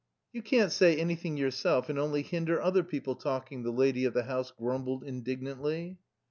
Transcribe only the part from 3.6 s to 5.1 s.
the lady of the house grumbled